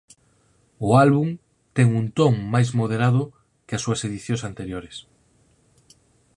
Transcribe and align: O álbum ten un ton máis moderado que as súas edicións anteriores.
O 0.87 0.89
álbum 1.05 1.29
ten 1.75 1.87
un 1.99 2.05
ton 2.17 2.33
máis 2.53 2.69
moderado 2.79 3.23
que 3.65 3.73
as 3.77 3.83
súas 3.85 4.01
edicións 4.09 4.41
anteriores. 4.49 4.95